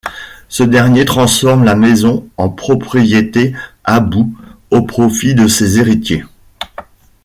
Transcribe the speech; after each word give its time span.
Ce 0.49 0.63
dernier 0.63 1.05
transforme 1.05 1.63
la 1.63 1.75
maison 1.75 2.27
en 2.37 2.49
propriété 2.49 3.53
habous 3.83 4.35
au 4.71 4.81
profit 4.81 5.35
de 5.35 5.47
ses 5.47 5.77
héritiers. 5.77 6.23